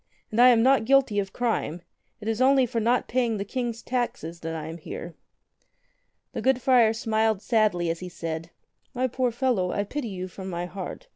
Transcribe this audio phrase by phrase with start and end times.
[0.31, 1.83] And I am not guilty of crime.
[2.21, 5.13] It is only for not paying the King's taxes I am here."
[6.33, 8.49] The good friar smiled sadly as he said:
[8.95, 11.07] "My poor fellow, I pity you from my heart.